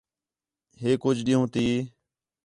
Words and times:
ہِے 0.81 0.91
کُج 1.01 1.17
ݙِین٘ہوں 1.25 1.47
تی 1.53 1.65